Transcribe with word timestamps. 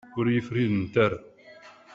Ur 0.17 0.25
iyi-frinent 0.27 0.95
ara. 1.05 1.17